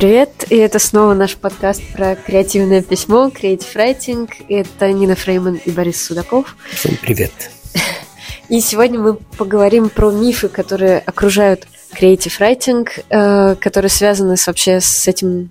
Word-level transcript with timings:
привет! 0.00 0.46
И 0.48 0.56
это 0.56 0.78
снова 0.78 1.12
наш 1.12 1.36
подкаст 1.36 1.82
про 1.92 2.16
креативное 2.16 2.80
письмо, 2.80 3.28
Creative 3.28 3.74
Writing. 3.74 4.30
Это 4.48 4.90
Нина 4.92 5.14
Фрейман 5.14 5.60
и 5.62 5.70
Борис 5.70 6.02
Судаков. 6.02 6.56
Всем 6.70 6.96
привет! 7.02 7.30
И 8.48 8.60
сегодня 8.62 8.98
мы 8.98 9.16
поговорим 9.16 9.90
про 9.90 10.10
мифы, 10.10 10.48
которые 10.48 11.00
окружают 11.00 11.66
Creative 11.92 12.32
Writing, 12.40 12.88
э, 13.10 13.56
которые 13.56 13.90
связаны 13.90 14.38
с, 14.38 14.46
вообще 14.46 14.80
с 14.80 15.06
этим 15.06 15.50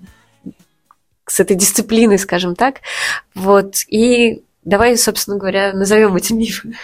с 1.26 1.38
этой 1.38 1.54
дисциплиной, 1.54 2.18
скажем 2.18 2.56
так. 2.56 2.80
Вот. 3.36 3.76
И 3.86 4.42
давай, 4.64 4.98
собственно 4.98 5.36
говоря, 5.36 5.72
назовем 5.74 6.16
эти 6.16 6.32
мифы 6.32 6.74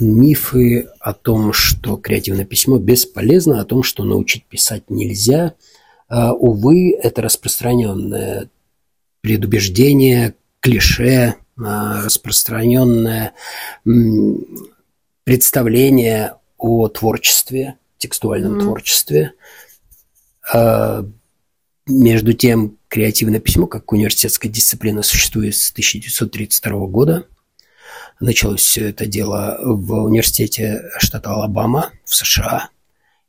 мифы 0.00 0.88
о 1.00 1.12
том, 1.12 1.52
что 1.52 1.96
креативное 1.96 2.44
письмо 2.44 2.78
бесполезно, 2.78 3.60
о 3.60 3.64
том, 3.64 3.82
что 3.82 4.04
научить 4.04 4.44
писать 4.44 4.84
нельзя. 4.88 5.54
А, 6.08 6.32
увы, 6.32 6.92
это 6.92 7.22
распространенное 7.22 8.48
предубеждение, 9.20 10.34
клише, 10.60 11.36
а, 11.58 12.04
распространенное 12.04 13.34
представление 15.24 16.34
о 16.58 16.88
творчестве, 16.88 17.76
текстуальном 17.98 18.58
mm-hmm. 18.58 18.62
творчестве. 18.62 19.32
А, 20.52 21.04
между 21.86 22.32
тем, 22.32 22.78
креативное 22.88 23.40
письмо, 23.40 23.66
как 23.66 23.92
университетская 23.92 24.50
дисциплина, 24.50 25.02
существует 25.02 25.56
с 25.56 25.70
1932 25.70 26.86
года– 26.86 27.26
Началось 28.20 28.60
все 28.60 28.88
это 28.88 29.06
дело 29.06 29.58
в 29.62 29.92
университете 30.04 30.90
штата 30.98 31.30
Алабама 31.30 31.90
в 32.04 32.14
США. 32.14 32.68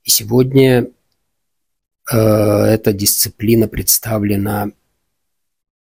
И 0.03 0.09
сегодня 0.09 0.88
э, 2.12 2.16
эта 2.16 2.94
дисциплина 2.94 3.67
представлена 3.67 4.72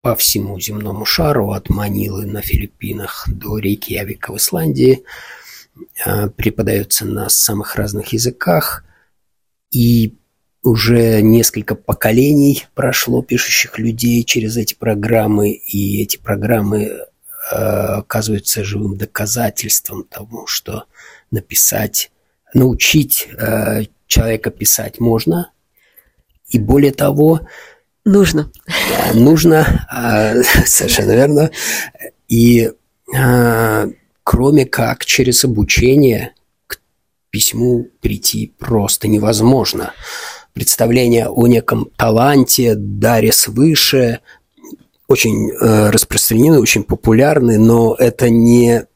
по 0.02 0.14
всему 0.14 0.60
земному 0.60 1.04
шару, 1.04 1.52
от 1.52 1.70
Манилы 1.70 2.26
на 2.26 2.40
Филиппинах 2.40 3.28
до 3.28 3.58
Рейкьявика 3.58 4.32
в 4.32 4.36
Исландии. 4.36 5.04
Э, 6.04 6.28
преподается 6.28 7.04
на 7.04 7.28
самых 7.28 7.76
разных 7.76 8.12
языках. 8.12 8.84
И 9.70 10.14
уже 10.62 11.20
несколько 11.22 11.74
поколений 11.74 12.66
прошло 12.74 13.22
пишущих 13.22 13.78
людей 13.78 14.24
через 14.24 14.56
эти 14.56 14.74
программы, 14.74 15.50
и 15.50 16.02
эти 16.02 16.16
программы 16.16 17.06
оказывается 17.50 18.64
живым 18.64 18.96
доказательством 18.96 20.04
того, 20.04 20.46
что 20.46 20.84
написать, 21.30 22.10
научить 22.54 23.28
э, 23.38 23.84
человека 24.06 24.50
писать 24.50 25.00
можно. 25.00 25.50
И 26.48 26.58
более 26.58 26.92
того... 26.92 27.40
Нужно. 28.04 28.50
Нужно, 29.14 29.86
э, 29.92 30.42
совершенно 30.66 31.12
верно. 31.12 31.50
И 32.26 32.70
э, 33.14 33.86
кроме 34.24 34.66
как 34.66 35.04
через 35.04 35.44
обучение 35.44 36.34
к 36.66 36.80
письму 37.30 37.88
прийти 38.00 38.52
просто 38.58 39.08
невозможно. 39.08 39.92
Представление 40.52 41.28
о 41.28 41.46
неком 41.46 41.90
таланте, 41.96 42.74
даре 42.74 43.32
свыше, 43.32 44.20
очень 45.08 45.50
э, 45.50 45.90
распространены, 45.90 46.60
очень 46.60 46.84
популярны, 46.84 47.58
но 47.58 47.96
это 47.98 48.28
не 48.28 48.86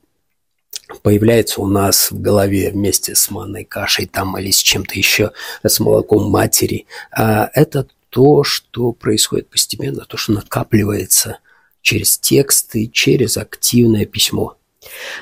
появляется 1.03 1.63
у 1.63 1.67
нас 1.67 2.11
в 2.11 2.21
голове 2.21 2.71
вместе 2.71 3.15
с 3.15 3.31
манной 3.31 3.65
кашей 3.65 4.07
там 4.07 4.39
или 4.39 4.51
с 4.51 4.59
чем-то 4.59 4.95
еще, 4.95 5.33
с 5.65 5.81
молоком 5.81 6.31
матери. 6.31 6.87
А 7.11 7.51
это 7.55 7.89
то, 8.11 8.45
что 8.45 8.93
происходит 8.93 9.49
постепенно, 9.49 10.05
то, 10.05 10.19
что 10.19 10.33
накапливается 10.33 11.39
через 11.81 12.19
тексты, 12.19 12.89
через 12.89 13.39
активное 13.39 14.05
письмо. 14.05 14.57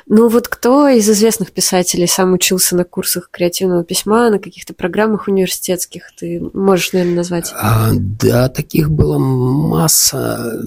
Ну 0.06 0.28
вот 0.28 0.48
кто 0.48 0.88
из 0.88 1.08
известных 1.08 1.52
писателей 1.52 2.06
сам 2.06 2.32
учился 2.32 2.76
на 2.76 2.84
курсах 2.84 3.28
креативного 3.30 3.84
письма, 3.84 4.30
на 4.30 4.38
каких-то 4.38 4.74
программах 4.74 5.28
университетских? 5.28 6.10
Ты 6.18 6.40
можешь, 6.52 6.92
наверное, 6.92 7.16
назвать? 7.16 7.52
А, 7.54 7.90
да, 7.92 8.48
таких 8.48 8.90
было 8.90 9.18
масса. 9.18 10.64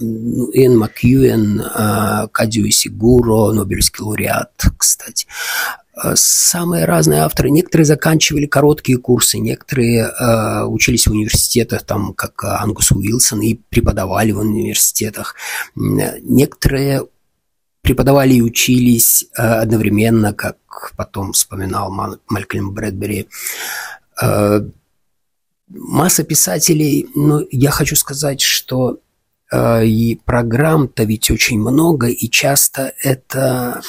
Эн 0.53 0.77
Макьюэн, 0.77 1.63
а, 1.73 2.27
Кадзю 2.27 2.69
Сигуро, 2.69 3.51
Нобелевский 3.51 4.03
лауреат, 4.03 4.51
кстати. 4.77 5.27
А, 5.95 6.13
самые 6.15 6.85
разные 6.85 7.21
авторы. 7.21 7.49
Некоторые 7.49 7.85
заканчивали 7.85 8.45
короткие 8.45 8.97
курсы, 8.97 9.37
некоторые 9.37 10.07
э, 10.07 10.63
учились 10.65 11.05
в 11.05 11.11
университетах, 11.11 11.83
там, 11.83 12.13
как 12.13 12.43
Ангус 12.43 12.91
Уилсон, 12.91 13.41
и 13.41 13.59
преподавали 13.69 14.31
в 14.31 14.39
университетах. 14.39 15.35
Некоторые 15.75 17.03
преподавали 17.83 18.35
и 18.35 18.41
учились 18.41 19.25
э, 19.37 19.41
одновременно, 19.41 20.33
как 20.33 20.57
потом 20.95 21.33
вспоминал 21.33 21.91
Малькольм 22.29 22.71
Брэдбери. 22.71 23.27
Э, 24.21 24.61
масса 25.67 26.23
писателей, 26.23 27.07
но 27.13 27.41
я 27.51 27.71
хочу 27.71 27.97
сказать, 27.97 28.39
что 28.39 28.99
э, 29.51 29.85
и 29.85 30.15
программ-то 30.15 31.03
ведь 31.03 31.29
очень 31.29 31.59
много, 31.59 32.07
и 32.07 32.29
часто 32.29 32.93
это, 33.03 33.81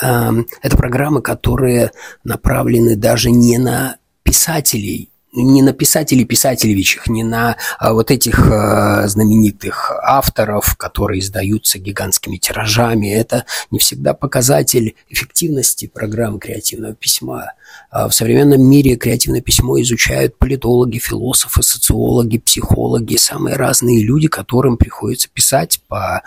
это 0.00 0.76
программы, 0.76 1.20
которые 1.20 1.90
направлены 2.24 2.96
даже 2.96 3.30
не 3.30 3.58
на 3.58 3.98
писателей, 4.22 5.10
не 5.32 5.62
на 5.62 5.72
писателей 5.72 6.24
писателевичах, 6.24 7.08
не 7.08 7.22
на 7.22 7.56
а, 7.78 7.92
вот 7.92 8.10
этих 8.10 8.50
а, 8.50 9.06
знаменитых 9.06 9.92
авторов, 10.02 10.76
которые 10.76 11.20
издаются 11.20 11.78
гигантскими 11.78 12.38
тиражами. 12.38 13.08
Это 13.08 13.44
не 13.70 13.78
всегда 13.78 14.14
показатель 14.14 14.96
эффективности 15.08 15.86
программ 15.86 16.38
креативного 16.38 16.94
письма. 16.94 17.52
А 17.90 18.08
в 18.08 18.14
современном 18.14 18.62
мире 18.62 18.96
креативное 18.96 19.42
письмо 19.42 19.80
изучают 19.80 20.38
политологи, 20.38 20.98
философы, 20.98 21.62
социологи, 21.62 22.38
психологи, 22.38 23.16
самые 23.16 23.56
разные 23.56 24.02
люди, 24.02 24.28
которым 24.28 24.78
приходится 24.78 25.28
писать 25.28 25.80
по, 25.88 26.22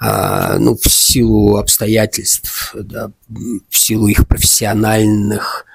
ну, 0.00 0.76
в 0.76 0.88
силу 0.88 1.56
обстоятельств, 1.56 2.74
да, 2.74 3.10
в 3.28 3.76
силу 3.76 4.06
их 4.06 4.28
профессиональных 4.28 5.66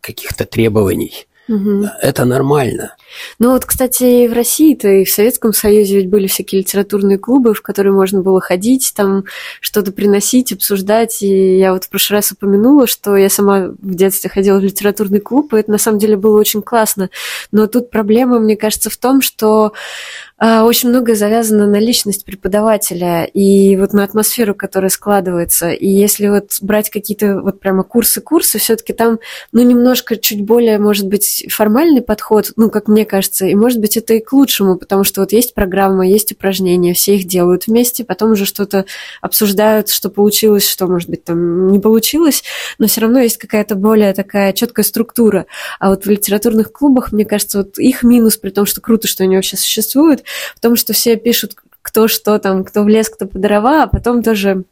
каких-то 0.00 0.44
требований. 0.44 1.28
Угу. 1.50 1.88
Это 2.00 2.24
нормально. 2.24 2.94
Ну 3.40 3.50
вот, 3.50 3.64
кстати, 3.64 4.28
в 4.28 4.32
России-то 4.32 4.86
и 4.86 5.04
в 5.04 5.10
Советском 5.10 5.52
Союзе 5.52 5.96
ведь 5.96 6.08
были 6.08 6.28
всякие 6.28 6.60
литературные 6.60 7.18
клубы, 7.18 7.54
в 7.54 7.62
которые 7.62 7.92
можно 7.92 8.22
было 8.22 8.40
ходить, 8.40 8.92
там 8.94 9.24
что-то 9.60 9.90
приносить, 9.90 10.52
обсуждать. 10.52 11.22
И 11.22 11.58
я 11.58 11.72
вот 11.72 11.84
в 11.84 11.88
прошлый 11.88 12.18
раз 12.18 12.30
упомянула, 12.30 12.86
что 12.86 13.16
я 13.16 13.28
сама 13.28 13.70
в 13.82 13.94
детстве 13.96 14.30
ходила 14.30 14.58
в 14.58 14.62
литературный 14.62 15.18
клуб, 15.18 15.52
и 15.52 15.58
это 15.58 15.72
на 15.72 15.78
самом 15.78 15.98
деле 15.98 16.16
было 16.16 16.38
очень 16.38 16.62
классно. 16.62 17.10
Но 17.50 17.66
тут 17.66 17.90
проблема, 17.90 18.38
мне 18.38 18.56
кажется, 18.56 18.88
в 18.88 18.96
том, 18.96 19.20
что 19.20 19.72
очень 20.40 20.88
многое 20.88 21.16
завязано 21.16 21.66
на 21.66 21.78
личность 21.78 22.24
преподавателя 22.24 23.24
и 23.24 23.76
вот 23.76 23.92
на 23.92 24.04
атмосферу, 24.04 24.54
которая 24.54 24.88
складывается. 24.88 25.68
И 25.68 25.86
если 25.86 26.28
вот 26.28 26.56
брать 26.62 26.88
какие-то 26.88 27.42
вот 27.42 27.60
прямо 27.60 27.82
курсы-курсы, 27.82 28.58
все-таки 28.58 28.94
там, 28.94 29.18
ну, 29.52 29.62
немножко 29.62 30.16
чуть 30.16 30.42
более, 30.46 30.78
может 30.78 31.06
быть, 31.08 31.44
формальный 31.50 32.00
подход, 32.00 32.52
ну, 32.56 32.70
как 32.70 32.88
мне 32.88 33.04
кажется, 33.04 33.44
и 33.44 33.54
может 33.54 33.80
быть 33.80 33.98
это 33.98 34.14
и 34.14 34.20
к 34.20 34.32
лучшему, 34.32 34.76
потому 34.76 35.04
что 35.04 35.20
вот 35.20 35.32
есть 35.32 35.52
программа, 35.52 36.08
есть 36.08 36.32
упражнения, 36.32 36.94
все 36.94 37.16
их 37.16 37.26
делают 37.26 37.66
вместе, 37.66 38.04
потом 38.04 38.32
уже 38.32 38.46
что-то 38.46 38.86
обсуждают, 39.20 39.90
что 39.90 40.08
получилось, 40.08 40.66
что, 40.66 40.86
может 40.86 41.10
быть, 41.10 41.22
там 41.22 41.68
не 41.68 41.78
получилось, 41.78 42.44
но 42.78 42.86
все 42.86 43.02
равно 43.02 43.20
есть 43.20 43.36
какая-то 43.36 43.74
более 43.74 44.14
такая 44.14 44.54
четкая 44.54 44.84
структура. 44.84 45.44
А 45.78 45.90
вот 45.90 46.06
в 46.06 46.08
литературных 46.08 46.72
клубах, 46.72 47.12
мне 47.12 47.26
кажется, 47.26 47.58
вот 47.58 47.78
их 47.78 48.02
минус, 48.02 48.38
при 48.38 48.48
том, 48.48 48.64
что 48.64 48.80
круто, 48.80 49.06
что 49.06 49.24
они 49.24 49.36
вообще 49.36 49.58
существуют, 49.58 50.24
в 50.56 50.60
том, 50.60 50.76
что 50.76 50.92
все 50.92 51.16
пишут 51.16 51.54
кто 51.82 52.08
что 52.08 52.38
там, 52.38 52.64
кто 52.64 52.82
в 52.82 52.88
лес, 52.88 53.08
кто 53.08 53.26
по 53.26 53.38
дрова, 53.38 53.84
а 53.84 53.86
потом 53.86 54.22
тоже 54.22 54.64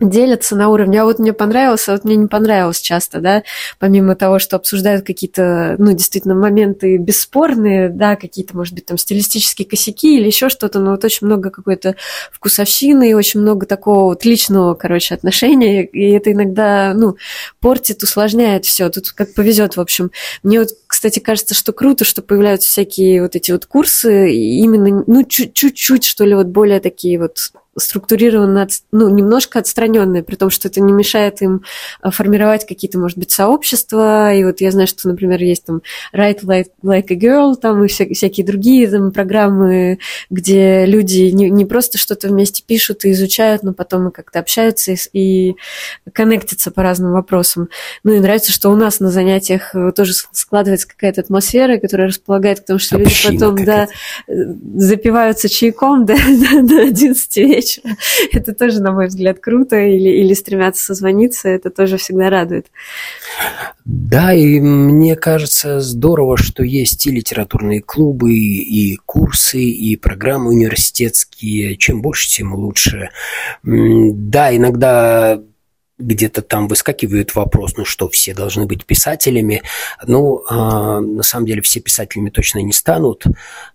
делятся 0.00 0.56
на 0.56 0.70
уровне, 0.70 1.00
а 1.00 1.04
вот 1.04 1.18
мне 1.18 1.32
понравилось, 1.32 1.88
а 1.88 1.92
вот 1.92 2.04
мне 2.04 2.16
не 2.16 2.26
понравилось 2.26 2.80
часто, 2.80 3.20
да, 3.20 3.42
помимо 3.78 4.16
того, 4.16 4.38
что 4.38 4.56
обсуждают 4.56 5.04
какие-то, 5.04 5.76
ну, 5.78 5.92
действительно, 5.92 6.34
моменты 6.34 6.96
бесспорные, 6.96 7.90
да, 7.90 8.16
какие-то, 8.16 8.56
может 8.56 8.74
быть, 8.74 8.86
там, 8.86 8.96
стилистические 8.96 9.68
косяки 9.68 10.16
или 10.16 10.26
еще 10.26 10.48
что-то, 10.48 10.80
но 10.80 10.92
вот 10.92 11.04
очень 11.04 11.26
много 11.26 11.50
какой-то 11.50 11.96
вкусовщины 12.32 13.10
и 13.10 13.14
очень 13.14 13.40
много 13.40 13.66
такого 13.66 14.04
вот 14.04 14.24
личного, 14.24 14.74
короче, 14.74 15.14
отношения, 15.14 15.84
и 15.84 16.10
это 16.12 16.32
иногда, 16.32 16.94
ну, 16.94 17.16
портит, 17.60 18.02
усложняет 18.02 18.64
все, 18.64 18.88
тут 18.88 19.10
как 19.10 19.34
повезет, 19.34 19.76
в 19.76 19.80
общем. 19.80 20.10
Мне 20.42 20.60
вот, 20.60 20.70
кстати, 21.00 21.18
кажется, 21.18 21.54
что 21.54 21.72
круто, 21.72 22.04
что 22.04 22.20
появляются 22.20 22.68
всякие 22.68 23.22
вот 23.22 23.34
эти 23.34 23.52
вот 23.52 23.64
курсы, 23.64 24.34
именно, 24.34 25.02
ну, 25.06 25.24
чуть-чуть, 25.24 26.04
что 26.04 26.26
ли, 26.26 26.34
вот 26.34 26.48
более 26.48 26.78
такие 26.78 27.18
вот 27.18 27.38
структурированно, 27.78 28.66
ну, 28.90 29.08
немножко 29.08 29.60
отстраненные, 29.60 30.22
при 30.22 30.34
том, 30.34 30.50
что 30.50 30.68
это 30.68 30.80
не 30.80 30.92
мешает 30.92 31.40
им 31.40 31.62
а, 32.00 32.10
формировать 32.10 32.66
какие-то, 32.66 32.98
может 32.98 33.16
быть, 33.16 33.30
сообщества. 33.30 34.34
И 34.34 34.44
вот 34.44 34.60
я 34.60 34.70
знаю, 34.70 34.88
что, 34.88 35.08
например, 35.08 35.40
есть 35.40 35.64
там 35.64 35.82
Write 36.12 36.42
Like, 36.42 36.70
like 36.82 37.06
a 37.10 37.16
Girl, 37.16 37.54
там 37.54 37.84
и 37.84 37.88
вся, 37.88 38.06
всякие 38.12 38.44
другие 38.44 38.88
там, 38.90 39.12
программы, 39.12 40.00
где 40.30 40.84
люди 40.84 41.30
не, 41.30 41.48
не 41.48 41.64
просто 41.64 41.96
что-то 41.96 42.28
вместе 42.28 42.62
пишут 42.66 43.04
и 43.04 43.12
изучают, 43.12 43.62
но 43.62 43.72
потом 43.72 44.08
и 44.08 44.12
как-то 44.12 44.40
общаются 44.40 44.92
и, 44.92 44.96
и 45.12 45.56
коннектятся 46.12 46.70
по 46.72 46.82
разным 46.82 47.12
вопросам. 47.12 47.68
Ну 48.02 48.14
и 48.14 48.20
нравится, 48.20 48.52
что 48.52 48.70
у 48.70 48.76
нас 48.76 48.98
на 48.98 49.10
занятиях 49.10 49.74
э, 49.74 49.92
тоже 49.92 50.12
складывается 50.32 50.88
какая-то 50.88 51.20
атмосфера, 51.20 51.78
которая 51.78 52.08
располагает 52.08 52.60
к 52.60 52.64
тому, 52.64 52.80
что 52.80 52.96
Община 52.96 53.32
люди 53.32 53.38
потом 53.38 53.64
да, 53.64 53.88
э, 54.26 54.32
запиваются 54.74 55.48
чайком 55.48 56.04
да, 56.06 56.16
до 56.62 56.82
11 56.82 57.36
вечера. 57.36 57.59
Это 58.32 58.54
тоже, 58.54 58.80
на 58.80 58.92
мой 58.92 59.06
взгляд, 59.08 59.40
круто. 59.40 59.76
Или, 59.76 60.10
или 60.20 60.34
стремятся 60.34 60.84
созвониться, 60.84 61.48
это 61.48 61.70
тоже 61.70 61.96
всегда 61.96 62.30
радует. 62.30 62.66
Да, 63.84 64.32
и 64.32 64.60
мне 64.60 65.16
кажется 65.16 65.80
здорово, 65.80 66.36
что 66.36 66.62
есть 66.62 67.06
и 67.06 67.10
литературные 67.10 67.80
клубы, 67.80 68.32
и 68.32 68.96
курсы, 69.06 69.60
и 69.60 69.96
программы 69.96 70.50
университетские. 70.50 71.76
Чем 71.76 72.02
больше, 72.02 72.28
тем 72.28 72.54
лучше. 72.54 73.10
Да, 73.62 74.54
иногда 74.54 75.40
где-то 76.00 76.42
там 76.42 76.68
выскакивает 76.68 77.34
вопрос, 77.34 77.76
ну 77.76 77.84
что, 77.84 78.08
все 78.08 78.34
должны 78.34 78.66
быть 78.66 78.86
писателями. 78.86 79.62
Ну, 80.06 80.42
э, 80.48 80.54
на 80.54 81.22
самом 81.22 81.46
деле 81.46 81.62
все 81.62 81.80
писателями 81.80 82.30
точно 82.30 82.60
не 82.60 82.72
станут, 82.72 83.24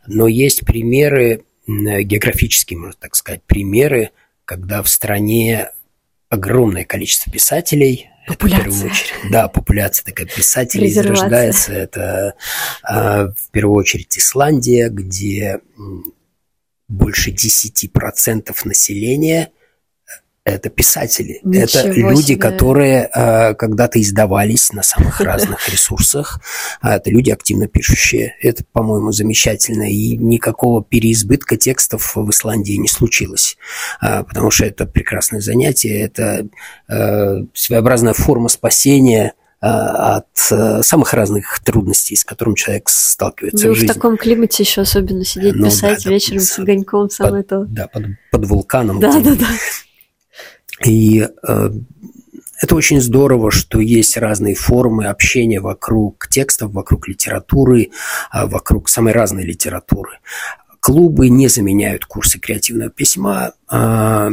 но 0.07 0.27
есть 0.27 0.65
примеры, 0.65 1.45
географические, 1.67 2.79
можно 2.79 2.99
так 2.99 3.15
сказать, 3.15 3.43
примеры, 3.43 4.11
когда 4.45 4.81
в 4.83 4.89
стране 4.89 5.71
огромное 6.29 6.85
количество 6.85 7.31
писателей, 7.31 8.09
Популяция. 8.27 8.63
Это 8.63 8.71
в 8.71 8.73
первую 8.73 8.91
очередь, 8.91 9.31
да, 9.31 9.47
популяция 9.47 10.05
такая 10.05 10.25
писателей 10.25 10.89
зарождается. 10.89 11.73
Это 11.73 12.33
э, 12.89 13.27
в 13.27 13.51
первую 13.51 13.77
очередь 13.77 14.17
Исландия, 14.17 14.89
где 14.89 15.59
больше 16.87 17.31
10% 17.31 18.51
населения 18.63 19.51
это 20.45 20.69
писатели, 20.69 21.39
Ничего 21.43 21.63
это 21.63 21.89
люди, 21.89 22.33
себе. 22.33 22.37
которые 22.37 23.09
э, 23.11 23.55
когда-то 23.55 23.99
издавались 23.99 24.71
на 24.71 24.83
самых 24.83 25.19
разных 25.19 25.67
ресурсах, 25.73 26.39
а 26.81 26.97
это 26.97 27.09
люди 27.09 27.31
активно 27.31 27.67
пишущие. 27.67 28.35
Это, 28.39 28.63
по-моему, 28.71 29.11
замечательно, 29.11 29.89
и 29.89 30.15
никакого 30.15 30.83
переизбытка 30.83 31.57
текстов 31.57 32.15
в 32.15 32.29
Исландии 32.29 32.73
не 32.73 32.87
случилось, 32.87 33.57
э, 34.03 34.23
потому 34.23 34.51
что 34.51 34.65
это 34.65 34.85
прекрасное 34.85 35.41
занятие, 35.41 36.01
это 36.01 36.47
э, 36.89 37.45
своеобразная 37.55 38.13
форма 38.13 38.47
спасения 38.47 39.33
э, 39.63 39.65
от 39.65 40.27
э, 40.51 40.83
самых 40.83 41.15
разных 41.15 41.59
трудностей, 41.61 42.15
с 42.15 42.23
которыми 42.23 42.53
человек 42.53 42.87
сталкивается 42.89 43.65
ну, 43.65 43.73
в 43.73 43.75
жизни. 43.77 43.91
в 43.91 43.95
таком 43.95 44.15
климате 44.15 44.61
еще 44.61 44.81
особенно 44.81 45.25
сидеть, 45.25 45.55
ну, 45.55 45.65
писать 45.65 46.03
да, 46.03 46.09
вечером 46.11 46.37
да, 46.37 46.43
с 46.45 46.59
огоньком, 46.59 47.09
самое 47.09 47.43
под, 47.43 47.49
то. 47.49 47.65
Да, 47.65 47.87
под, 47.87 48.03
под 48.29 48.45
вулканом. 48.45 48.99
Да, 48.99 49.19
да, 49.19 49.33
да. 49.33 49.47
И 50.83 51.21
э, 51.21 51.69
это 52.61 52.75
очень 52.75 53.01
здорово, 53.01 53.51
что 53.51 53.79
есть 53.79 54.17
разные 54.17 54.55
формы 54.55 55.05
общения 55.05 55.59
вокруг 55.59 56.27
текстов, 56.29 56.71
вокруг 56.71 57.07
литературы, 57.07 57.91
э, 58.33 58.45
вокруг 58.45 58.89
самой 58.89 59.13
разной 59.13 59.43
литературы. 59.43 60.19
Клубы 60.79 61.29
не 61.29 61.47
заменяют 61.47 62.05
курсы 62.05 62.39
креативного 62.39 62.89
письма, 62.89 63.53
э, 63.71 64.29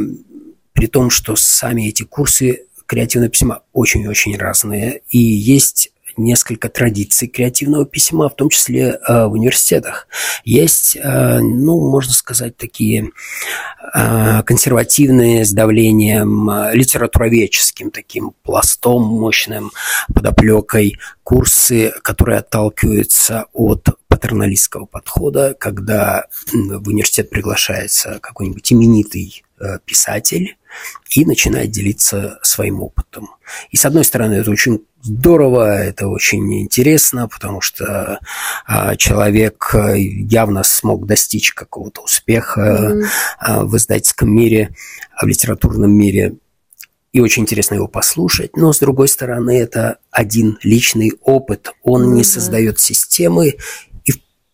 при 0.73 0.87
том, 0.87 1.09
что 1.09 1.35
сами 1.35 1.87
эти 1.87 2.03
курсы 2.03 2.65
креативного 2.85 3.29
письма 3.29 3.61
очень-очень 3.71 4.37
разные. 4.37 5.01
И 5.09 5.17
есть 5.17 5.92
несколько 6.17 6.69
традиций 6.69 7.27
креативного 7.27 7.85
письма, 7.85 8.29
в 8.29 8.35
том 8.35 8.49
числе 8.49 8.99
э, 9.07 9.25
в 9.25 9.31
университетах. 9.33 10.07
Есть, 10.43 10.95
э, 10.95 11.39
ну, 11.39 11.89
можно 11.89 12.13
сказать, 12.13 12.57
такие 12.57 13.11
э, 13.93 14.43
консервативные 14.43 15.45
с 15.45 15.51
давлением 15.51 16.49
литературоведческим 16.73 17.91
таким 17.91 18.33
пластом 18.43 19.03
мощным, 19.03 19.71
подоплекой 20.13 20.97
курсы, 21.23 21.93
которые 22.01 22.39
отталкиваются 22.39 23.45
от 23.53 23.87
патерналистского 24.07 24.85
подхода, 24.85 25.55
когда 25.59 26.25
в 26.51 26.87
университет 26.87 27.29
приглашается 27.29 28.19
какой-нибудь 28.21 28.71
именитый 28.71 29.43
писатель 29.85 30.57
и 31.09 31.25
начинает 31.25 31.71
делиться 31.71 32.39
своим 32.41 32.81
опытом. 32.81 33.29
И 33.71 33.77
с 33.77 33.85
одной 33.85 34.03
стороны, 34.03 34.35
это 34.35 34.51
очень 34.51 34.85
здорово, 35.01 35.83
это 35.83 36.07
очень 36.07 36.61
интересно, 36.61 37.27
потому 37.27 37.61
что 37.61 38.19
а, 38.65 38.95
человек 38.95 39.71
э, 39.73 39.99
явно 39.99 40.63
смог 40.63 41.05
достичь 41.05 41.53
какого-то 41.53 42.01
успеха 42.01 42.61
mm-hmm. 42.61 43.05
а, 43.39 43.63
в 43.65 43.75
издательском 43.77 44.33
мире, 44.33 44.73
в 45.21 45.25
литературном 45.25 45.91
мире. 45.91 46.35
И 47.11 47.19
очень 47.19 47.43
интересно 47.43 47.75
его 47.75 47.87
послушать. 47.87 48.55
Но, 48.55 48.73
с 48.73 48.79
другой 48.79 49.07
стороны, 49.07 49.59
это 49.59 49.97
один 50.09 50.57
личный 50.63 51.11
опыт. 51.21 51.71
Он 51.83 52.03
mm-hmm. 52.03 52.15
не 52.15 52.23
создает 52.23 52.79
системы 52.79 53.55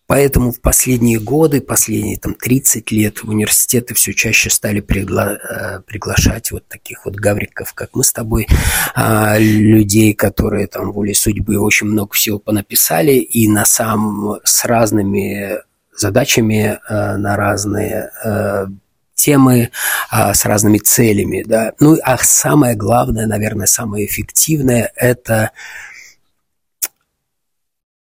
Поэтому 0.09 0.51
в 0.51 0.59
последние 0.59 1.19
годы, 1.19 1.61
последние 1.61 2.17
там 2.17 2.33
30 2.33 2.91
лет 2.91 3.23
университеты 3.23 3.93
все 3.93 4.11
чаще 4.11 4.49
стали 4.49 4.79
пригла 4.79 5.33
э, 5.33 5.81
приглашать 5.85 6.49
вот 6.49 6.67
таких 6.67 7.05
вот 7.05 7.15
гавриков, 7.15 7.75
как 7.75 7.91
мы 7.93 8.03
с 8.03 8.11
тобой, 8.11 8.47
а, 8.95 9.37
людей, 9.37 10.15
которые 10.15 10.65
там 10.65 10.91
волей 10.93 11.13
судьбы 11.13 11.59
очень 11.59 11.85
много 11.85 12.11
всего 12.13 12.39
понаписали 12.39 13.17
и 13.17 13.47
на 13.47 13.65
самом 13.65 14.39
с 14.43 14.65
разными 14.65 15.59
задачами 15.95 16.79
э, 16.89 17.15
на 17.17 17.35
разные 17.35 18.09
э, 18.25 18.65
темы 19.13 19.69
а, 20.09 20.33
с 20.33 20.43
разными 20.43 20.79
целями, 20.79 21.43
да. 21.45 21.73
Ну, 21.79 21.97
а 22.03 22.17
самое 22.17 22.73
главное, 22.73 23.27
наверное, 23.27 23.67
самое 23.67 24.07
эффективное– 24.07 24.91
это 24.95 25.51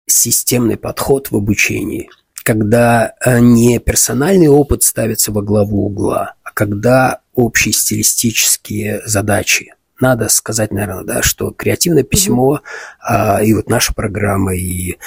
системный 0.08 0.78
подход 0.78 1.32
в 1.32 1.36
обучении, 1.36 2.10
когда 2.44 3.14
э, 3.26 3.40
не 3.40 3.80
персональный 3.80 4.48
опыт 4.48 4.84
ставится 4.84 5.32
во 5.32 5.42
главу 5.42 5.88
угла, 5.88 6.36
а 6.44 6.52
когда 6.52 7.22
общие 7.34 7.74
стилистические 7.74 9.02
задачи. 9.06 9.74
Надо 10.00 10.28
сказать, 10.30 10.72
наверное, 10.72 11.04
да, 11.04 11.22
что 11.22 11.52
креативное 11.52 12.04
письмо 12.04 12.62
а, 13.00 13.42
и 13.42 13.54
вот 13.54 13.70
наша 13.70 13.94
программа, 13.94 14.54
и 14.54 14.98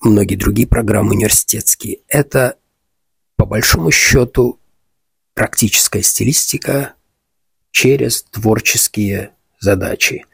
многие 0.00 0.34
другие 0.34 0.66
программы 0.66 1.12
университетские, 1.12 2.00
это 2.08 2.56
по 3.36 3.46
большому 3.46 3.90
счету 3.90 4.58
практическая 5.34 6.02
стилистика 6.02 6.94
через 7.70 8.22
творческие 8.24 9.30
задачи. 9.60 10.24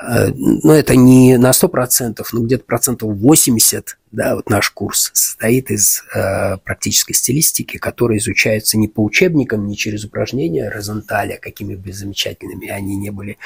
Э, 0.00 0.28
но 0.34 0.72
это 0.72 0.96
не 0.96 1.36
на 1.36 1.50
100%, 1.50 2.24
но 2.32 2.40
где-то 2.40 2.64
процентов 2.64 3.10
80 3.14 3.98
да, 4.10 4.36
вот 4.36 4.48
наш 4.48 4.70
курс 4.70 5.10
состоит 5.12 5.70
из 5.70 6.02
э, 6.14 6.56
практической 6.64 7.12
стилистики, 7.12 7.76
которая 7.76 8.18
изучается 8.18 8.78
не 8.78 8.88
по 8.88 9.02
учебникам, 9.04 9.66
не 9.66 9.76
через 9.76 10.04
упражнения 10.04 10.70
Розенталя, 10.70 11.38
какими 11.40 11.74
бы 11.74 11.92
замечательными 11.92 12.68
они 12.68 12.96
не 12.96 13.10
были, 13.10 13.36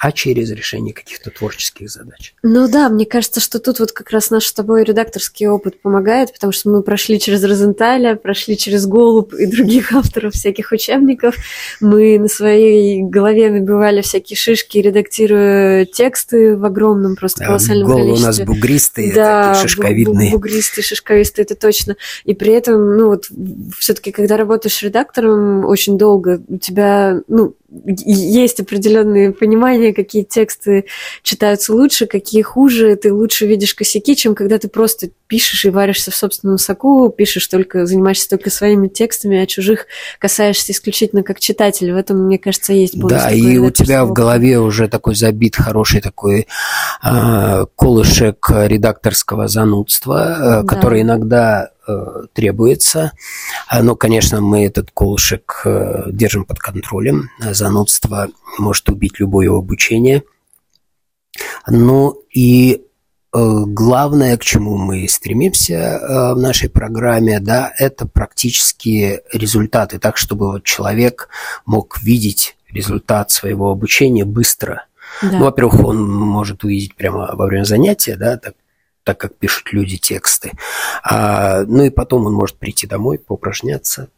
а 0.00 0.12
через 0.12 0.50
решение 0.50 0.92
каких-то 0.92 1.30
творческих 1.30 1.88
задач. 1.90 2.34
Ну 2.42 2.68
да, 2.68 2.88
мне 2.88 3.06
кажется, 3.06 3.40
что 3.40 3.58
тут 3.60 3.80
вот 3.80 3.92
как 3.92 4.10
раз 4.10 4.30
наш 4.30 4.44
с 4.44 4.52
тобой 4.52 4.84
редакторский 4.84 5.46
опыт 5.46 5.80
помогает, 5.80 6.32
потому 6.32 6.52
что 6.52 6.70
мы 6.70 6.82
прошли 6.82 7.18
через 7.18 7.42
Розенталя, 7.42 8.16
прошли 8.16 8.56
через 8.56 8.86
Голуб 8.86 9.32
и 9.32 9.46
других 9.46 9.92
авторов 9.94 10.34
всяких 10.34 10.72
учебников. 10.72 11.34
Мы 11.80 12.18
на 12.18 12.28
своей 12.28 13.02
голове 13.02 13.50
набивали 13.50 14.02
всякие 14.02 14.36
шишки, 14.36 14.78
редактируя 14.78 15.86
тексты 15.86 16.56
в 16.56 16.64
огромном 16.64 17.16
просто 17.16 17.44
колоссальном 17.44 17.88
да, 17.88 17.94
количестве. 17.94 18.22
у 18.22 18.26
нас 18.26 18.40
бугристые, 18.40 19.14
да, 19.14 19.54
шишковидные 19.54 20.09
бледные. 20.12 20.32
Бугристый, 20.32 20.82
шишковистый, 20.82 21.44
это 21.44 21.54
точно. 21.54 21.96
И 22.24 22.34
при 22.34 22.52
этом, 22.52 22.96
ну 22.96 23.08
вот, 23.08 23.28
все-таки, 23.78 24.12
когда 24.12 24.36
работаешь 24.36 24.82
редактором 24.82 25.64
очень 25.64 25.98
долго, 25.98 26.42
у 26.48 26.58
тебя, 26.58 27.20
ну, 27.28 27.54
есть 27.84 28.60
определенные 28.60 29.32
понимания, 29.32 29.92
какие 29.92 30.24
тексты 30.24 30.86
читаются 31.22 31.72
лучше, 31.72 32.06
какие 32.06 32.42
хуже. 32.42 32.96
Ты 32.96 33.12
лучше 33.12 33.46
видишь 33.46 33.74
косяки, 33.74 34.16
чем 34.16 34.34
когда 34.34 34.58
ты 34.58 34.68
просто 34.68 35.10
пишешь 35.28 35.64
и 35.64 35.70
варишься 35.70 36.10
в 36.10 36.16
собственном 36.16 36.58
соку, 36.58 37.08
пишешь 37.10 37.46
только, 37.46 37.86
занимаешься 37.86 38.28
только 38.28 38.50
своими 38.50 38.88
текстами, 38.88 39.40
а 39.40 39.46
чужих 39.46 39.86
касаешься 40.18 40.72
исключительно 40.72 41.22
как 41.22 41.38
читатель. 41.38 41.92
В 41.92 41.96
этом, 41.96 42.26
мне 42.26 42.38
кажется, 42.38 42.72
есть 42.72 42.96
бонус. 42.96 43.12
Да, 43.12 43.30
и 43.30 43.58
у 43.58 43.70
тебя 43.70 44.04
в 44.04 44.12
голове 44.12 44.58
уже 44.58 44.88
такой 44.88 45.14
забит 45.14 45.54
хороший 45.56 46.00
такой 46.00 46.48
э, 47.04 47.66
колышек 47.76 48.50
редакторского 48.50 49.46
занудства, 49.46 50.36
э, 50.36 50.62
да. 50.62 50.62
который 50.64 51.02
иногда 51.02 51.70
требуется. 52.32 53.12
Но, 53.72 53.96
конечно, 53.96 54.40
мы 54.40 54.64
этот 54.64 54.90
колышек 54.90 55.62
э, 55.64 56.04
держим 56.08 56.44
под 56.44 56.58
контролем. 56.58 57.30
Занудство 57.38 58.28
может 58.58 58.88
убить 58.88 59.20
любое 59.20 59.50
обучение. 59.50 60.22
Ну 61.66 62.22
и 62.34 62.82
главное, 63.32 64.36
к 64.36 64.42
чему 64.42 64.76
мы 64.76 65.08
стремимся 65.08 66.32
в 66.34 66.38
нашей 66.40 66.68
программе, 66.68 67.38
да, 67.38 67.72
это 67.78 68.06
практические 68.08 69.22
результаты, 69.32 70.00
так 70.00 70.16
чтобы 70.16 70.52
вот 70.52 70.64
человек 70.64 71.28
мог 71.64 72.02
видеть 72.02 72.56
результат 72.68 73.30
своего 73.30 73.70
обучения 73.70 74.24
быстро. 74.24 74.86
Да. 75.22 75.30
Ну, 75.32 75.44
во-первых, 75.44 75.84
он 75.84 76.10
может 76.10 76.64
увидеть 76.64 76.94
прямо 76.94 77.30
во 77.34 77.46
время 77.46 77.64
занятия, 77.64 78.16
да, 78.16 78.36
так, 78.36 78.54
так 79.04 79.18
как 79.18 79.36
пишут 79.36 79.72
люди 79.72 79.96
тексты. 79.96 80.52
А, 81.02 81.64
ну 81.64 81.84
и 81.84 81.90
потом 81.90 82.26
он 82.26 82.34
может 82.34 82.56
прийти 82.56 82.86
домой, 82.86 83.18
поупражняться 83.18 84.08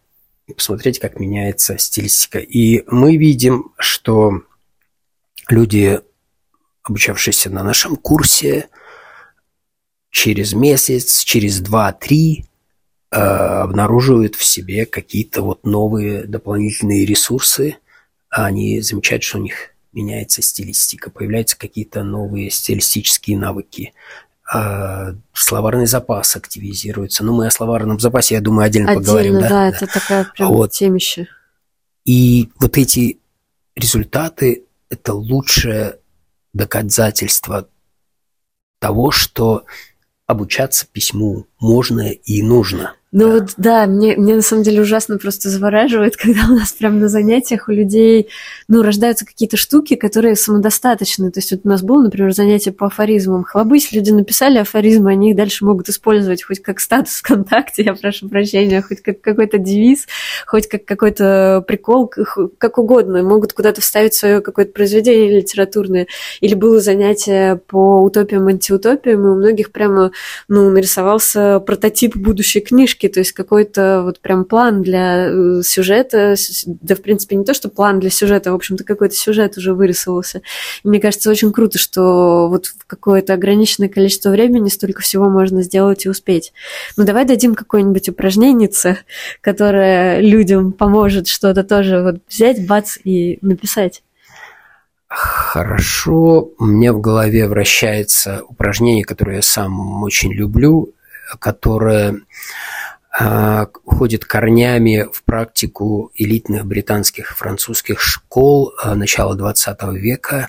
и 0.47 0.55
посмотреть, 0.55 0.99
как 0.99 1.19
меняется 1.21 1.79
стилистика. 1.79 2.39
И 2.39 2.85
мы 2.89 3.17
видим, 3.17 3.73
что 3.79 4.43
люди, 5.49 6.01
обучавшиеся 6.83 7.51
на 7.51 7.62
нашем 7.62 7.97
курсе, 7.97 8.69
через 10.11 10.53
месяц, 10.53 11.25
через 11.25 11.61
два-три 11.61 12.47
э, 13.11 13.17
обнаруживают 13.17 14.35
в 14.35 14.45
себе 14.45 14.85
какие-то 14.85 15.43
вот 15.43 15.65
новые 15.65 16.25
дополнительные 16.25 17.07
ресурсы. 17.07 17.77
Они 18.29 18.81
замечают, 18.81 19.23
что 19.23 19.39
у 19.39 19.43
них 19.43 19.71
меняется 19.93 20.43
стилистика, 20.43 21.11
появляются 21.11 21.59
какие-то 21.59 22.03
новые 22.03 22.51
стилистические 22.51 23.39
навыки, 23.39 23.93
а, 24.52 25.14
словарный 25.32 25.87
запас 25.87 26.37
активизируется. 26.37 27.25
Ну, 27.25 27.35
мы 27.35 27.47
о 27.47 27.50
словарном 27.50 27.99
запасе, 27.99 28.35
я 28.35 28.40
думаю, 28.40 28.66
отдельно, 28.66 28.90
отдельно 28.90 29.06
поговорим. 29.06 29.40
Да, 29.40 29.49
да, 29.49 29.68
это 29.68 29.87
такая 29.87 30.25
прям 30.25 30.49
вот. 30.49 30.73
темища. 30.73 31.26
И 32.04 32.50
вот 32.61 32.76
эти 32.76 33.21
результаты– 33.75 34.64
это 34.90 35.14
лучшее 35.14 35.99
доказательство 36.52 37.68
того, 38.78 39.11
что 39.11 39.64
обучаться 40.26 40.87
письму 40.90 41.47
можно 41.59 42.11
и 42.11 42.42
нужно– 42.42 42.94
ну 43.12 43.31
вот 43.31 43.50
да, 43.59 43.87
мне, 43.87 44.16
мне 44.16 44.35
на 44.37 44.42
самом 44.42 44.62
деле 44.62 44.81
ужасно 44.81 45.19
просто 45.19 45.50
завораживает, 45.50 46.16
когда 46.16 46.47
у 46.49 46.54
нас 46.54 46.73
прям 46.73 46.99
на 46.99 47.09
занятиях 47.09 47.69
у 47.69 47.73
людей, 47.73 48.28
ну, 48.69 48.83
рождаются 48.83 49.26
какие-то 49.26 49.59
штуки, 49.59 49.97
которые 49.97 50.35
самодостаточны. 50.35 51.31
То 51.31 51.40
есть 51.40 51.52
вот 51.52 51.61
у 51.64 51.69
нас 51.69 51.83
было, 51.83 52.02
например, 52.02 52.33
занятие 52.33 52.73
по 52.73 52.87
афоризмам. 52.87 53.45
Хлобысь, 53.45 53.92
люди 53.92 54.11
написали 54.11 54.59
афоризмы, 54.59 55.11
они 55.11 55.31
их 55.31 55.37
дальше 55.37 55.66
могут 55.66 55.90
использовать 55.90 56.42
хоть 56.42 56.61
как 56.61 56.81
статус 56.81 57.12
ВКонтакте, 57.23 57.83
я 57.83 57.95
прошу 57.95 58.31
прощения, 58.31 58.81
хоть 58.81 59.02
как 59.02 59.21
какой-то 59.21 59.59
девиз, 59.59 60.07
хоть 60.47 60.66
как 60.66 60.87
какой-то 60.87 61.62
прикол, 61.69 62.09
как 62.09 62.78
угодно. 62.78 63.23
Могут 63.23 63.52
куда-то 63.52 63.83
вставить 63.83 64.14
свое 64.14 64.40
какое-то 64.40 64.73
произведение 64.73 65.38
литературное. 65.38 66.07
Или 66.40 66.54
было 66.54 66.81
занятие 66.81 67.57
по 67.57 68.00
утопиям, 68.00 68.47
антиутопиям, 68.49 69.21
и 69.26 69.31
у 69.31 69.35
многих 69.35 69.71
прямо, 69.71 70.12
ну, 70.49 70.71
нарисовался 70.71 71.61
прототип 71.61 72.16
будущей 72.16 72.61
книжки, 72.61 73.01
книжки, 73.02 73.09
то 73.09 73.21
есть 73.21 73.32
какой-то 73.32 74.02
вот 74.02 74.21
прям 74.21 74.44
план 74.44 74.82
для 74.82 75.28
э, 75.28 75.62
сюжета, 75.62 76.35
да, 76.66 76.94
в 76.94 77.02
принципе, 77.02 77.37
не 77.37 77.44
то, 77.44 77.54
что 77.54 77.68
план 77.68 78.00
для 78.00 78.11
сюжета, 78.11 78.50
а, 78.50 78.52
в 78.52 78.56
общем-то, 78.56 78.85
какой-то 78.85 79.14
сюжет 79.14 79.56
уже 79.56 79.75
вырисовался. 79.75 80.42
И 80.85 80.88
мне 80.88 81.00
кажется, 81.00 81.30
очень 81.30 81.52
круто, 81.52 81.78
что 81.78 82.49
вот 82.49 82.66
в 82.66 82.87
какое-то 82.87 83.35
ограниченное 83.35 83.88
количество 83.88 84.30
времени 84.30 84.68
столько 84.68 85.02
всего 85.02 85.28
можно 85.28 85.62
сделать 85.62 86.06
и 86.06 86.09
успеть. 86.09 86.52
Ну, 86.97 87.04
давай 87.04 87.25
дадим 87.25 87.54
какое-нибудь 87.54 88.09
упражнение, 88.09 88.71
которое 89.40 90.21
людям 90.21 90.73
поможет 90.73 91.26
что-то 91.26 91.64
тоже 91.64 92.02
вот 92.02 92.16
взять, 92.28 92.66
бац, 92.66 92.99
и 93.04 93.38
написать. 93.42 94.02
Хорошо. 95.09 96.50
У 96.59 96.64
меня 96.64 96.92
в 96.92 97.00
голове 97.00 97.47
вращается 97.47 98.42
упражнение, 98.49 99.04
которое 99.04 99.37
я 99.37 99.42
сам 99.42 100.02
очень 100.02 100.32
люблю, 100.32 100.94
которое 101.38 102.16
уходит 103.85 104.25
корнями 104.25 105.07
в 105.12 105.23
практику 105.25 106.11
элитных 106.14 106.64
британских 106.64 107.37
французских 107.37 108.00
школ 108.00 108.73
а, 108.83 108.95
начала 108.95 109.37
XX 109.37 109.95
века 109.95 110.49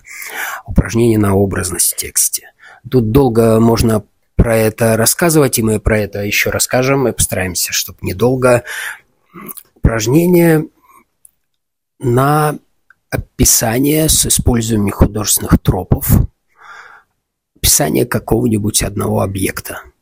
упражнения 0.65 1.17
на 1.17 1.35
образность 1.35 1.93
в 1.93 1.97
тексте. 1.97 2.51
Тут 2.89 3.11
долго 3.11 3.59
можно 3.59 4.05
про 4.35 4.55
это 4.55 4.95
рассказывать, 4.95 5.59
и 5.59 5.63
мы 5.63 5.79
про 5.79 5.99
это 5.99 6.19
еще 6.19 6.51
расскажем. 6.51 7.01
Мы 7.01 7.13
постараемся, 7.13 7.73
чтобы 7.73 7.99
недолго. 8.01 8.63
Упражнение 9.75 10.65
на 11.99 12.57
описание 13.09 14.07
с 14.07 14.25
использованием 14.25 14.91
художественных 14.91 15.59
тропов, 15.59 16.11
описание 17.57 18.05
какого-нибудь 18.05 18.83
одного 18.83 19.21
объекта– 19.21 19.81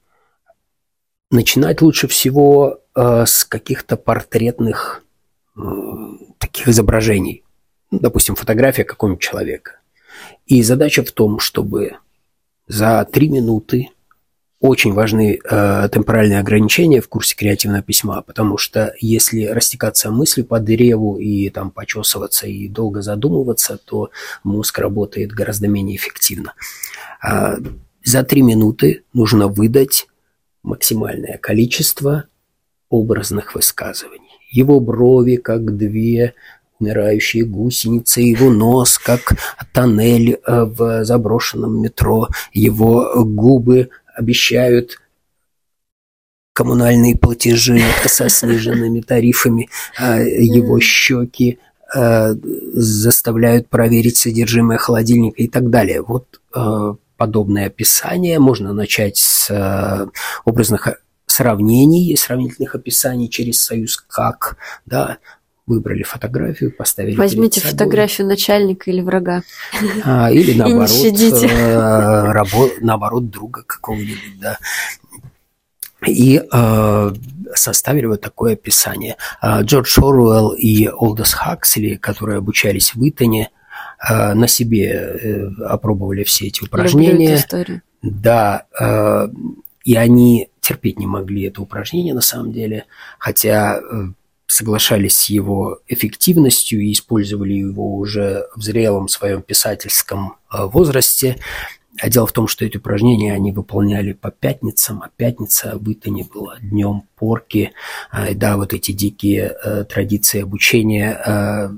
начинать 1.31 1.81
лучше 1.81 2.07
всего 2.07 2.81
э, 2.93 3.25
с 3.25 3.45
каких-то 3.45 3.97
портретных 3.97 5.03
э, 5.57 5.61
таких 6.37 6.67
изображений. 6.67 7.43
Ну, 7.89 7.99
допустим, 7.99 8.35
фотография 8.35 8.83
какого-нибудь 8.83 9.23
человека. 9.23 9.79
И 10.45 10.61
задача 10.61 11.03
в 11.03 11.11
том, 11.11 11.39
чтобы 11.39 11.97
за 12.67 13.07
три 13.11 13.29
минуты 13.29 13.89
очень 14.59 14.93
важны 14.93 15.39
э, 15.43 15.89
темпоральные 15.91 16.39
ограничения 16.39 17.01
в 17.01 17.09
курсе 17.09 17.35
креативного 17.35 17.81
письма, 17.81 18.21
потому 18.21 18.57
что 18.57 18.93
если 18.99 19.45
растекаться 19.45 20.11
мыслью 20.11 20.45
по 20.45 20.59
древу 20.59 21.17
и 21.17 21.49
там 21.49 21.71
почесываться 21.71 22.45
и 22.45 22.67
долго 22.67 23.01
задумываться, 23.01 23.79
то 23.83 24.11
мозг 24.43 24.77
работает 24.77 25.31
гораздо 25.31 25.67
менее 25.67 25.95
эффективно. 25.97 26.53
Э, 27.25 27.57
за 28.03 28.23
три 28.23 28.43
минуты 28.43 29.03
нужно 29.13 29.47
выдать 29.47 30.07
максимальное 30.63 31.37
количество 31.37 32.25
образных 32.89 33.55
высказываний. 33.55 34.39
Его 34.49 34.79
брови, 34.79 35.37
как 35.37 35.77
две 35.77 36.33
умирающие 36.79 37.45
гусеницы, 37.45 38.21
его 38.21 38.49
нос, 38.49 38.97
как 38.97 39.33
тоннель 39.71 40.33
э, 40.33 40.63
в 40.63 41.05
заброшенном 41.05 41.81
метро, 41.81 42.27
его 42.53 43.23
губы 43.23 43.89
обещают 44.15 44.97
коммунальные 46.53 47.17
платежи 47.17 47.81
со 48.05 48.29
сниженными 48.29 49.01
тарифами, 49.01 49.69
а 49.97 50.19
его 50.19 50.79
щеки 50.79 51.59
э, 51.95 52.35
заставляют 52.73 53.69
проверить 53.69 54.17
содержимое 54.17 54.77
холодильника 54.77 55.41
и 55.41 55.47
так 55.47 55.69
далее. 55.69 56.01
Вот 56.01 56.41
э, 56.55 56.95
подобное 57.21 57.67
описание. 57.67 58.39
Можно 58.39 58.73
начать 58.73 59.17
с 59.17 59.51
э, 59.51 60.07
образных 60.43 60.87
сравнений, 61.27 62.17
сравнительных 62.17 62.73
описаний 62.73 63.29
через 63.29 63.61
союз 63.61 63.97
«как», 63.97 64.57
да, 64.87 65.19
выбрали 65.67 66.01
фотографию, 66.01 66.75
поставили 66.75 67.15
Возьмите 67.15 67.61
фотографию 67.61 68.25
начальника 68.25 68.89
или 68.89 69.01
врага. 69.01 69.43
А, 70.03 70.31
или 70.31 70.53
наоборот, 70.57 70.89
э, 70.89 72.23
рабо, 72.31 72.69
наоборот, 72.81 73.29
друга 73.29 73.61
какого-нибудь, 73.67 74.39
да. 74.39 74.57
И 76.07 76.41
э, 76.51 77.13
составили 77.53 78.07
вот 78.07 78.21
такое 78.21 78.53
описание. 78.53 79.17
А, 79.41 79.61
Джордж 79.61 79.99
Оруэлл 79.99 80.53
и 80.53 80.87
Олдос 80.87 81.33
Хаксли, 81.33 81.97
которые 81.97 82.39
обучались 82.39 82.95
в 82.95 83.07
Итоне, 83.07 83.51
на 84.09 84.47
себе 84.47 84.87
э, 84.89 85.47
опробовали 85.65 86.23
все 86.23 86.47
эти 86.47 86.63
упражнения. 86.63 87.35
Да, 88.01 88.65
э, 88.79 89.27
и 89.85 89.95
они 89.95 90.49
терпеть 90.59 90.97
не 90.97 91.05
могли 91.05 91.43
это 91.43 91.61
упражнение 91.61 92.13
на 92.13 92.21
самом 92.21 92.51
деле, 92.51 92.85
хотя 93.19 93.79
соглашались 94.47 95.17
с 95.17 95.29
его 95.29 95.79
эффективностью 95.87 96.81
и 96.81 96.91
использовали 96.91 97.53
его 97.53 97.95
уже 97.95 98.47
в 98.55 98.61
зрелом 98.61 99.07
своем 99.07 99.41
писательском 99.41 100.35
возрасте. 100.51 101.37
А 101.99 102.09
дело 102.09 102.27
в 102.27 102.31
том, 102.31 102.47
что 102.47 102.65
эти 102.65 102.77
упражнения 102.77 103.33
они 103.33 103.51
выполняли 103.51 104.13
по 104.13 104.29
пятницам, 104.29 105.01
а 105.01 105.09
пятница 105.15 105.77
в 105.77 105.91
Итоне 105.91 106.27
была 106.31 106.57
днем 106.59 107.03
порки. 107.15 107.71
Да, 108.33 108.57
вот 108.57 108.73
эти 108.73 108.91
дикие 108.91 109.55
традиции 109.89 110.41
обучения 110.41 111.71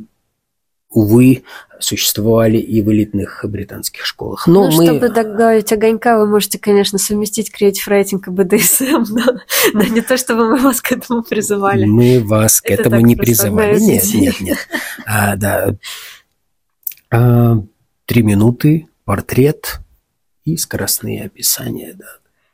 увы, 0.93 1.43
существовали 1.79 2.57
и 2.57 2.81
в 2.81 2.91
элитных 2.91 3.43
британских 3.47 4.05
школах. 4.05 4.47
Но 4.47 4.69
ну, 4.69 4.77
мы... 4.77 4.85
чтобы 4.85 5.09
добавить 5.09 5.71
огонька, 5.71 6.17
вы 6.17 6.27
можете, 6.27 6.57
конечно, 6.59 6.97
совместить 6.97 7.51
Creative 7.53 7.87
Writing 7.87 8.21
и 8.25 8.29
BDSM, 8.29 9.05
но, 9.09 9.25
но 9.73 9.83
не 9.83 10.01
то, 10.01 10.17
чтобы 10.17 10.49
мы 10.49 10.57
вас 10.57 10.81
к 10.81 10.91
этому 10.91 11.23
призывали. 11.23 11.85
Мы 11.85 12.19
вас 12.23 12.61
к 12.61 12.69
Это 12.69 12.83
этому 12.83 13.01
не 13.01 13.15
призывали. 13.15 13.79
Нет, 13.79 14.05
нет, 14.13 14.39
нет. 14.39 14.57
А, 15.05 15.35
да. 15.35 15.75
А, 17.11 17.61
три 18.05 18.23
минуты, 18.23 18.87
портрет 19.05 19.79
и 20.45 20.57
скоростные 20.57 21.25
описания. 21.25 21.93
Да. 21.95 22.05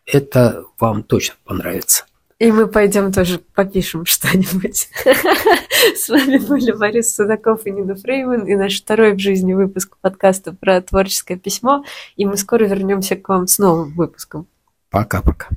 Это 0.05 0.63
вам 0.79 1.03
точно 1.03 1.35
понравится. 1.45 2.05
И 2.39 2.53
мы 2.53 2.67
пойдем 2.67 3.11
тоже 3.11 3.39
попишем 3.53 4.05
что-нибудь. 4.05 4.87
С 5.95 6.07
вами 6.07 6.37
были 6.37 6.71
Борис 6.71 7.13
Судаков 7.13 7.65
и 7.65 7.71
Нина 7.71 7.95
Фрейман, 7.95 8.45
и 8.45 8.55
наш 8.55 8.81
второй 8.81 9.13
в 9.13 9.19
жизни 9.19 9.53
выпуск 9.53 9.97
подкаста 9.99 10.53
про 10.53 10.81
творческое 10.81 11.37
письмо. 11.37 11.83
И 12.15 12.25
мы 12.25 12.37
скоро 12.37 12.63
вернемся 12.63 13.17
к 13.17 13.27
вам 13.27 13.47
с 13.47 13.59
новым 13.59 13.93
выпуском. 13.93 14.47
Пока-пока. 14.89 15.49